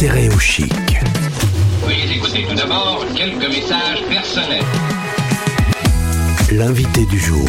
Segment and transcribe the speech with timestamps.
[0.00, 0.72] Stéréo chic.
[1.84, 4.64] Veuillez écouter tout d'abord quelques messages personnels.
[6.50, 7.46] L'invité du jour.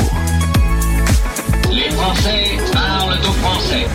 [1.71, 3.87] Les Français parlent aux Français.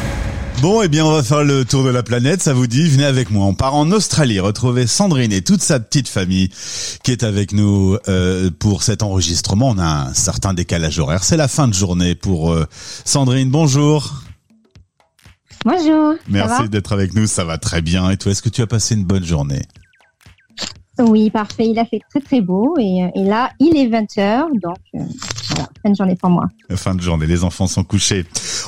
[0.63, 3.05] Bon, eh bien, on va faire le tour de la planète, ça vous dit Venez
[3.05, 3.45] avec moi.
[3.45, 6.49] On part en Australie, retrouver Sandrine et toute sa petite famille
[7.03, 9.69] qui est avec nous euh, pour cet enregistrement.
[9.69, 11.25] On a un certain décalage horaire.
[11.25, 12.67] C'est la fin de journée pour euh,
[13.05, 13.51] Sandrine.
[13.51, 14.26] Bonjour.
[15.67, 16.15] Bonjour.
[16.29, 17.27] Merci d'être avec nous.
[17.27, 18.09] Ça va très bien.
[18.11, 19.63] Et toi, est-ce que tu as passé une bonne journée?
[20.99, 21.67] Oui, parfait.
[21.67, 25.01] Il a fait très très beau et, euh, et là, il est 20h, donc euh,
[25.49, 26.47] voilà, fin de journée pour moi.
[26.75, 28.25] Fin de journée, les enfants sont couchés.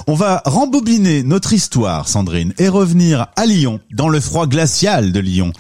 [0.07, 5.21] On va rembobiner notre histoire, Sandrine, et revenir à Lyon, dans le froid glacial de
[5.21, 5.53] Lyon,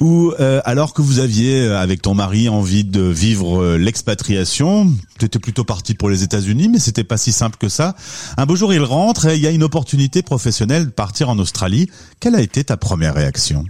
[0.00, 4.92] où euh, alors que vous aviez, euh, avec ton mari, envie de vivre euh, l'expatriation,
[5.18, 7.94] tu étais plutôt parti pour les États-Unis, mais c'était pas si simple que ça.
[8.36, 11.38] Un beau jour, il rentre et il y a une opportunité professionnelle de partir en
[11.38, 11.90] Australie.
[12.20, 13.64] Quelle a été ta première réaction?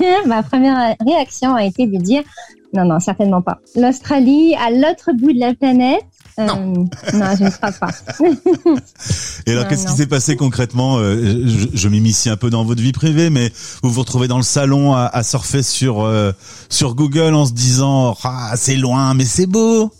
[0.26, 2.22] Ma première réaction a été de dire
[2.72, 3.58] non, non, certainement pas.
[3.74, 6.02] L'Australie, à l'autre bout de la planète,
[6.38, 6.86] euh, non.
[7.12, 7.88] je ne crois pas.
[9.46, 9.96] Et alors, Non, qu'est-ce qui non.
[9.96, 13.50] s'est passé concrètement Euh, Je, je m'immiscie un peu dans votre vie privée, mais
[13.82, 16.32] vous vous retrouvez dans le salon à, à surfer sur euh,
[16.68, 19.90] sur Google en se disant ah c'est loin, mais c'est beau.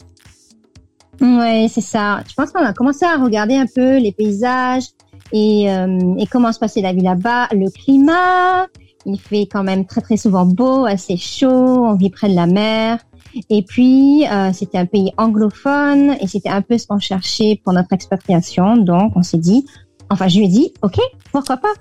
[1.20, 2.20] Ouais, c'est ça.
[2.28, 4.84] Je pense qu'on a commencé à regarder un peu les paysages
[5.32, 7.48] et, euh, et comment se passait la vie là-bas.
[7.52, 8.66] Le climat,
[9.06, 12.46] il fait quand même très très souvent beau, assez chaud, on vit près de la
[12.46, 12.98] mer.
[13.50, 17.72] Et puis, euh, c'était un pays anglophone et c'était un peu ce qu'on cherchait pour
[17.72, 18.76] notre expatriation.
[18.76, 19.66] Donc, on s'est dit,
[20.10, 20.98] enfin, je lui ai dit, OK,
[21.32, 21.72] pourquoi pas?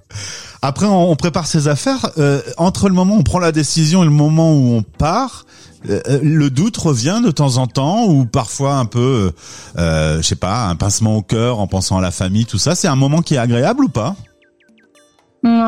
[0.62, 2.12] Après, on, prépare ses affaires.
[2.18, 5.46] Euh, entre le moment où on prend la décision et le moment où on part,
[5.90, 9.32] euh, le doute revient de temps en temps, ou parfois un peu,
[9.78, 12.76] je sais pas, un pincement au cœur en pensant à la famille, tout ça.
[12.76, 14.16] C'est un moment qui est agréable ou pas?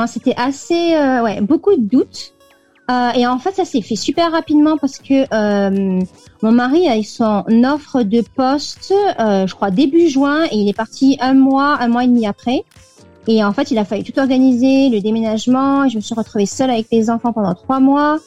[0.08, 2.34] C'était assez, euh, ouais, beaucoup de doutes.
[2.90, 6.00] Euh, et en fait, ça s'est fait super rapidement parce que euh,
[6.42, 10.70] mon mari a eu son offre de poste, euh, je crois début juin, et il
[10.70, 12.64] est parti un mois, un mois et demi après.
[13.28, 15.84] Et en fait, il a fallu tout organiser, le déménagement.
[15.84, 18.20] Et je me suis retrouvée seule avec les enfants pendant trois mois.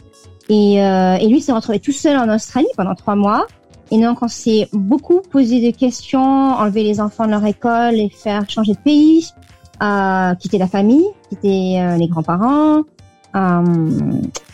[0.51, 3.47] Et, euh, et lui s'est retrouvé tout seul en Australie pendant trois mois.
[3.91, 8.11] Et donc, on s'est beaucoup posé de questions, enlever les enfants de leur école et
[8.11, 9.33] faire changer de pays,
[9.83, 12.83] euh, quitter la famille, quitter euh, les grands-parents.
[13.37, 13.63] Euh,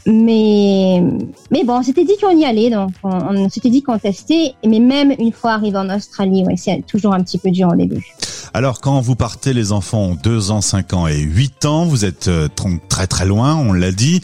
[0.06, 1.03] mais,
[1.50, 4.54] mais bon, on s'était dit qu'on y allait, donc on, on s'était dit qu'on testait.
[4.66, 7.75] Mais même une fois arrivé en Australie, ouais, c'est toujours un petit peu dur au
[7.75, 8.06] début.
[8.54, 12.04] Alors quand vous partez, les enfants ont 2 ans, 5 ans et 8 ans, vous
[12.04, 12.48] êtes euh,
[12.88, 14.20] très très loin, on l'a dit,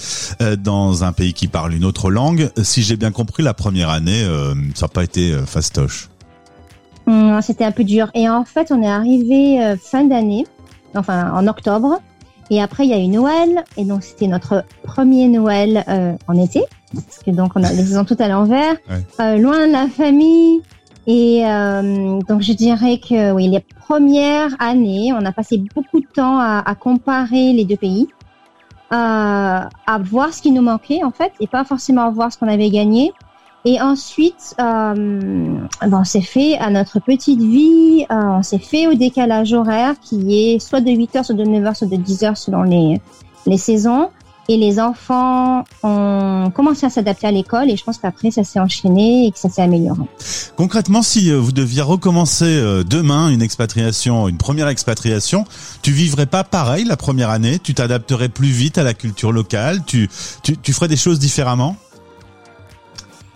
[0.58, 2.50] dans un pays qui parle une autre langue.
[2.62, 4.24] Si j'ai bien compris, la première année,
[4.74, 6.08] ça n'a pas été fastoche.
[7.06, 8.10] Hum, C'était un peu dur.
[8.14, 10.46] Et en fait, on est arrivé fin d'année,
[10.94, 11.98] enfin en octobre.
[12.50, 13.64] Et après, il y a eu Noël.
[13.76, 16.62] Et donc, c'était notre premier Noël euh, en été.
[16.92, 18.72] Parce que donc, on a les saisons tout à l'envers.
[18.91, 19.03] Ouais.
[19.20, 20.60] Euh, loin de la famille.
[21.06, 26.06] Et euh, donc, je dirais que oui, les premières années, on a passé beaucoup de
[26.06, 28.09] temps à, à comparer les deux pays.
[28.92, 28.97] euh,
[29.86, 31.32] à voir ce qui nous manquait, en fait.
[31.41, 33.12] Et pas forcément voir ce qu'on avait gagné.
[33.64, 38.88] Et ensuite, euh, ben, on s'est fait à notre petite vie, euh, on s'est fait
[38.88, 41.96] au décalage horaire qui est soit de 8 heures, soit de 9 heures, soit de
[41.96, 43.00] 10 heures selon les,
[43.46, 44.10] les saisons.
[44.48, 48.58] Et les enfants ont commencé à s'adapter à l'école et je pense qu'après ça s'est
[48.58, 50.02] enchaîné et que ça s'est amélioré.
[50.56, 55.44] Concrètement, si euh, vous deviez recommencer euh, demain une expatriation, une première expatriation,
[55.82, 57.60] tu vivrais pas pareil la première année?
[57.60, 59.84] Tu t'adapterais plus vite à la culture locale?
[59.86, 60.10] Tu,
[60.42, 61.76] tu, tu ferais des choses différemment?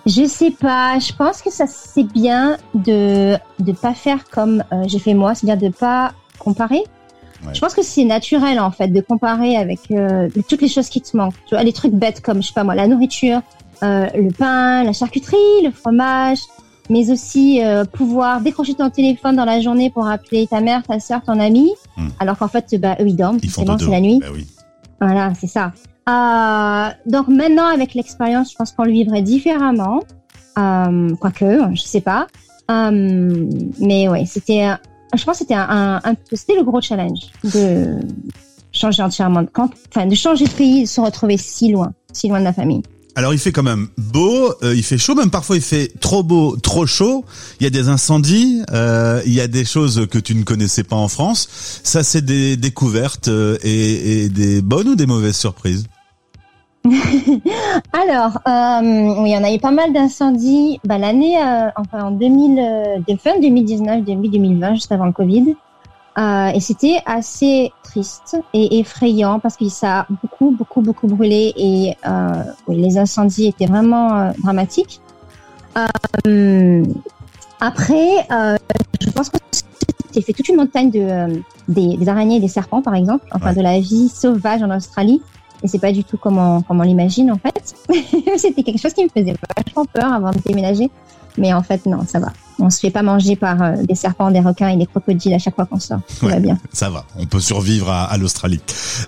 [0.06, 4.84] Je sais pas, je pense que ça c'est bien de de pas faire comme euh,
[4.86, 6.82] j'ai fait moi, c'est-à-dire de pas comparer.
[7.44, 7.52] Ouais.
[7.52, 11.00] Je pense que c'est naturel en fait de comparer avec euh, toutes les choses qui
[11.00, 11.34] te manquent.
[11.48, 13.40] Tu vois, les trucs bêtes comme je sais pas moi, la nourriture,
[13.82, 16.38] euh, le pain, la charcuterie, le fromage,
[16.88, 21.00] mais aussi euh, pouvoir décrocher ton téléphone dans la journée pour appeler ta mère, ta
[21.00, 22.08] soeur, ton ami, Hmm.
[22.20, 24.18] alors qu'en fait bah eux ils dorment, forcément c'est la nuit.
[24.20, 24.46] Bah oui.
[25.00, 25.72] Voilà, c'est ça.
[26.08, 30.00] Euh, donc maintenant, avec l'expérience, je pense qu'on le vivrait différemment.
[30.58, 32.26] Euh, quoique, je sais pas.
[32.70, 33.48] Euh,
[33.80, 34.68] mais ouais, c'était,
[35.14, 37.98] je pense que c'était un, un, c'était le gros challenge de
[38.72, 39.48] changer entièrement de
[39.88, 42.82] enfin de changer de pays, de se retrouver si loin, si loin de la famille.
[43.16, 46.22] Alors il fait quand même beau, euh, il fait chaud, même parfois il fait trop
[46.22, 47.24] beau, trop chaud.
[47.60, 50.84] Il y a des incendies, euh, il y a des choses que tu ne connaissais
[50.84, 51.48] pas en France.
[51.82, 55.86] Ça c'est des découvertes euh, et, et des bonnes ou des mauvaises surprises?
[57.92, 60.78] Alors, euh, oui, on a eu pas mal d'incendies.
[60.84, 65.12] Bah, l'année, euh, enfin en 2000, euh, de fin 2019, début 2020, juste avant le
[65.12, 65.56] Covid.
[66.18, 71.52] Euh, et c'était assez triste et effrayant parce que ça a beaucoup beaucoup, beaucoup, brûlé
[71.56, 75.00] et euh, oui, les incendies étaient vraiment euh, dramatiques.
[77.60, 78.26] Après,
[79.00, 79.36] je pense que
[80.14, 83.50] j'ai fait toute une montagne de des, des araignées et des serpents, par exemple, enfin
[83.50, 83.56] Ouais.
[83.56, 85.20] de la vie sauvage en Australie.
[85.62, 87.74] Et c'est pas du tout comme on, comme on l'imagine en fait.
[88.38, 90.90] C'était quelque chose qui me faisait vachement peur avant de déménager.
[91.38, 92.32] Mais en fait, non, ça va.
[92.58, 95.38] On se fait pas manger par euh, des serpents, des requins et des crocodiles à
[95.38, 96.00] chaque fois qu'on sort.
[96.18, 96.32] Tout Ouais.
[96.32, 96.58] va bien.
[96.72, 98.60] Ça va, on peut survivre à, à l'Australie.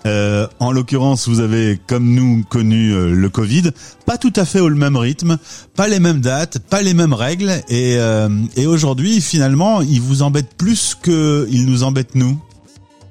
[0.06, 3.70] Euh, en l'occurrence, vous avez, comme nous, connu euh, le Covid,
[4.04, 5.38] pas tout à fait au même rythme,
[5.74, 10.22] pas les mêmes dates, pas les mêmes règles, et, euh, et aujourd'hui, finalement, il vous
[10.22, 12.38] embête plus que il nous embête nous.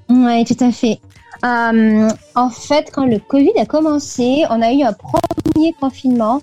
[0.10, 1.00] Oui, tout à fait.
[1.46, 6.42] Euh, en fait, quand le Covid a commencé, on a eu un premier confinement,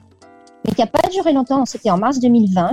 [0.64, 1.64] mais qui n'a pas duré longtemps.
[1.64, 2.70] C'était en mars 2020.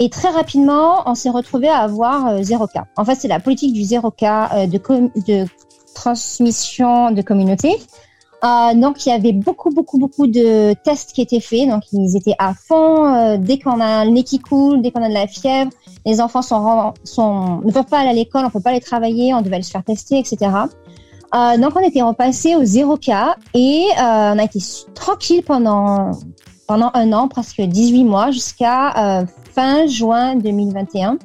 [0.00, 2.86] Et très rapidement, on s'est retrouvé à avoir euh, zéro cas.
[2.96, 5.46] En fait, c'est la politique du zéro cas euh, de,
[5.92, 7.74] transmission de communauté.
[8.44, 11.68] Euh, donc, il y avait beaucoup, beaucoup, beaucoup de tests qui étaient faits.
[11.68, 13.36] Donc, ils étaient à fond.
[13.38, 15.72] Dès qu'on a le nez qui coule, dès qu'on a de la fièvre,
[16.06, 19.60] les enfants ne peuvent pas aller à l'école, on peut pas les travailler, on devait
[19.62, 20.52] se faire tester, etc.
[21.32, 24.60] Donc, on était repassé au zéro cas et on a été
[24.94, 26.12] tranquille pendant
[26.68, 31.18] pendant un an, presque 18 mois, jusqu'à euh, fin juin 2021,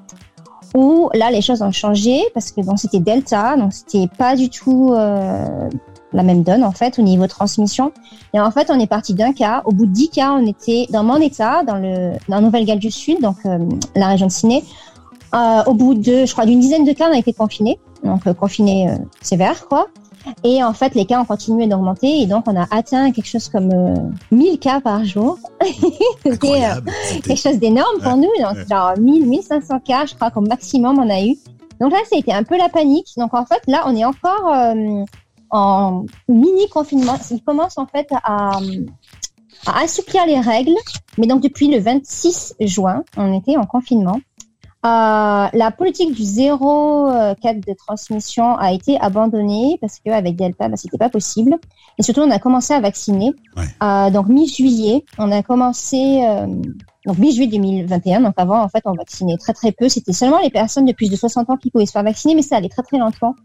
[0.74, 4.50] où là, les choses ont changé parce que bon, c'était Delta, donc c'était pas du
[4.50, 5.70] tout euh,
[6.14, 7.92] la même donne en fait au niveau transmission.
[8.34, 9.62] Et en fait, on est parti d'un cas.
[9.66, 12.90] Au bout de 10 cas, on était dans mon état, dans le dans Nouvelle-Galles du
[12.90, 13.60] Sud, donc euh,
[13.96, 14.64] la région de Sydney.
[15.34, 18.28] Euh, au bout de, je crois, d'une dizaine de cas, on a été confinés, donc
[18.28, 19.88] euh, confinés euh, sévères, quoi.
[20.44, 23.50] Et en fait, les cas ont continué d'augmenter et donc on a atteint quelque chose
[23.50, 23.96] comme euh,
[24.32, 25.38] 1000 cas par jour.
[26.26, 26.82] C'était euh.
[27.06, 28.44] C'était- quelque chose d'énorme pour Ouais, nous.
[28.44, 28.66] Donc, ouais.
[28.70, 31.36] genre 1000, 1500 cas, je crois qu'au maximum on a eu.
[31.82, 33.08] Donc là, ça a été un peu la panique.
[33.18, 35.04] Donc en fait, là, on est encore euh,
[35.50, 37.18] en mini confinement.
[37.32, 38.58] Il commence en fait à,
[39.68, 40.76] à assouplir les règles.
[41.18, 44.20] Mais donc depuis le 26 juin, on était en confinement.
[44.86, 50.68] Euh, la politique du zéro euh, cas de transmission a été abandonnée parce qu'avec Delta,
[50.68, 51.56] bah, c'était pas possible.
[51.98, 53.32] Et surtout, on a commencé à vacciner.
[53.56, 53.64] Ouais.
[53.82, 56.48] Euh, donc mi-juillet, on a commencé euh,
[57.06, 58.22] donc mi-juillet 2021.
[58.22, 59.88] Donc avant, en fait, on vaccinait très très peu.
[59.88, 62.42] C'était seulement les personnes de plus de 60 ans qui pouvaient se faire vacciner, mais
[62.42, 63.36] ça allait très très lentement.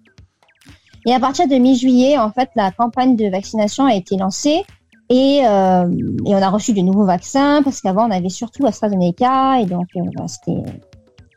[1.06, 4.64] Et à partir de mi-juillet, en fait, la campagne de vaccination a été lancée.
[5.10, 5.88] Et, euh,
[6.26, 9.86] et on a reçu de nouveaux vaccins parce qu'avant on avait surtout AstraZeneca et donc
[9.96, 10.62] euh, c'était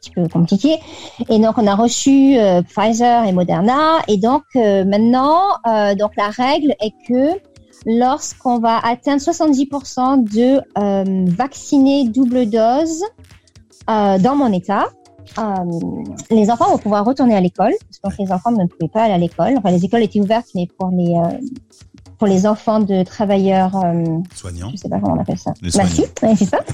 [0.02, 0.80] petit peu compliqué.
[1.30, 6.16] Et donc on a reçu euh, Pfizer et Moderna et donc euh, maintenant euh, donc
[6.18, 7.40] la règle est que
[7.86, 13.04] lorsqu'on va atteindre 70% de vaccinés double dose
[13.88, 14.90] dans mon état,
[16.30, 17.74] les enfants vont pouvoir retourner à l'école.
[18.04, 19.56] Parce que les enfants ne pouvaient pas aller à l'école.
[19.58, 21.20] Enfin, les écoles étaient ouvertes, mais pour les
[22.22, 24.04] pour les enfants de travailleurs, euh,
[24.36, 24.70] Soignant.
[24.70, 25.54] je sais pas comment on appelle ça.
[25.64, 26.60] Les Merci, ouais, c'est ça.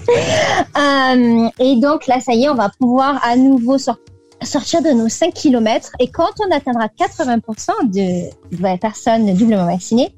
[0.77, 3.97] Euh, et donc là, ça y est, on va pouvoir à nouveau sor-
[4.43, 5.91] sortir de nos 5 km.
[5.99, 10.13] Et quand on atteindra 80% de, de personnes doublement vaccinées,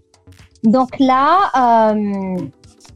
[0.63, 2.35] donc là, euh,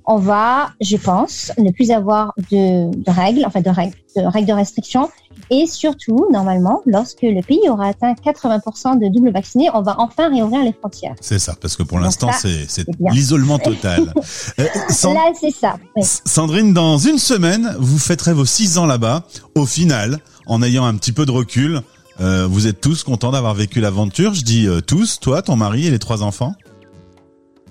[0.05, 4.47] on va, je pense, ne plus avoir de, de règles, enfin de règles, de règles
[4.47, 5.09] de restriction.
[5.49, 10.29] Et surtout, normalement, lorsque le pays aura atteint 80% de double vaccinés, on va enfin
[10.29, 11.15] réouvrir les frontières.
[11.21, 12.65] C'est ça, parce que pour l'instant, c'est
[13.11, 14.13] l'isolement total.
[14.59, 15.77] Euh, Sand- Là, c'est ça.
[15.95, 16.03] oui.
[16.25, 19.23] Sandrine, dans une semaine, vous fêterez vos six ans là-bas.
[19.55, 21.81] Au final, en ayant un petit peu de recul,
[22.21, 24.33] euh, vous êtes tous contents d'avoir vécu l'aventure.
[24.33, 26.53] Je dis euh, tous, toi, ton mari et les trois enfants?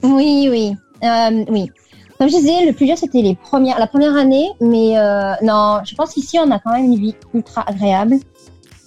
[0.03, 0.73] Oui, oui,
[1.05, 1.71] euh, oui.
[2.23, 5.81] Comme je disais, le plus dur c'était les premières, la première année, mais euh, non,
[5.85, 8.15] je pense qu'ici on a quand même une vie ultra agréable.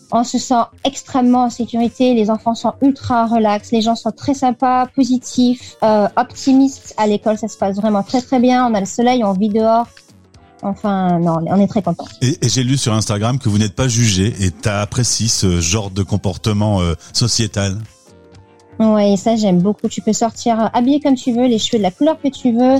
[0.09, 4.35] On se sent extrêmement en sécurité, les enfants sont ultra relax, les gens sont très
[4.35, 6.93] sympas, positifs, euh, optimistes.
[6.95, 8.65] À l'école, ça se passe vraiment très très bien.
[8.67, 9.87] On a le soleil, on vit dehors.
[10.61, 12.07] Enfin, non, on est très contents.
[12.21, 15.89] Et, et j'ai lu sur Instagram que vous n'êtes pas jugé et t'apprécies ce genre
[15.89, 17.79] de comportement euh, sociétal.
[18.79, 19.89] Oui, ça j'aime beaucoup.
[19.89, 22.77] Tu peux sortir habillé comme tu veux, les cheveux de la couleur que tu veux,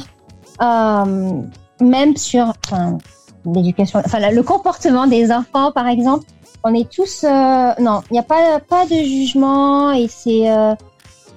[0.60, 2.98] même sur enfin,
[3.46, 6.26] l'éducation, enfin le comportement des enfants par exemple.
[6.64, 10.74] On est tous, euh, non, il n'y a pas pas de jugement et c'est euh,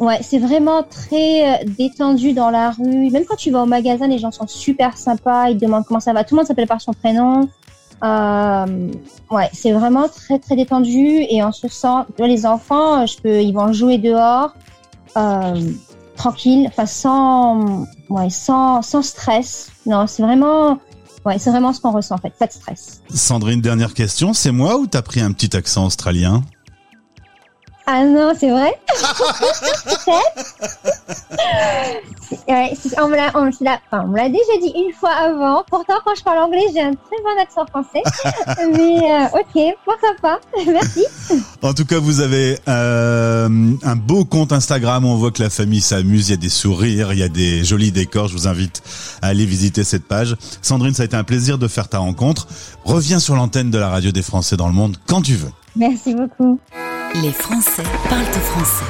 [0.00, 3.10] ouais, c'est vraiment très euh, détendu dans la rue.
[3.10, 5.50] Même quand tu vas au magasin, les gens sont super sympas.
[5.50, 6.24] Ils te demandent comment ça va.
[6.24, 7.48] Tout le monde s'appelle par son prénom.
[8.02, 8.90] Euh,
[9.30, 12.04] ouais, c'est vraiment très très détendu et on se sent.
[12.18, 14.54] les enfants, euh, je peux, ils vont jouer dehors,
[15.16, 15.60] euh,
[16.18, 19.70] tranquille, enfin sans, ouais, sans sans stress.
[19.86, 20.78] Non, c'est vraiment,
[21.24, 23.00] ouais, c'est vraiment ce qu'on ressent en fait, pas de stress.
[23.08, 24.34] Sandrine, dernière question.
[24.34, 26.42] C'est moi ou t'as pris un petit accent australien?
[27.90, 28.68] Ah non, c'est vrai
[32.48, 35.64] ouais, on me l'a on, enfin, on me l'a déjà dit une fois avant.
[35.70, 38.02] Pourtant, quand je parle anglais, j'ai un très bon accent français.
[38.76, 40.38] Mais euh, ok, pourquoi pas
[40.70, 41.06] Merci.
[41.62, 43.48] En tout cas, vous avez euh,
[43.82, 45.06] un beau compte Instagram.
[45.06, 46.28] On voit que la famille s'amuse.
[46.28, 48.28] Il y a des sourires, il y a des jolis décors.
[48.28, 48.82] Je vous invite
[49.22, 50.36] à aller visiter cette page.
[50.60, 52.48] Sandrine, ça a été un plaisir de faire ta rencontre.
[52.84, 55.52] Reviens sur l'antenne de la radio des Français dans le monde quand tu veux.
[55.74, 56.60] Merci beaucoup.
[57.14, 58.84] Les Français parlent français.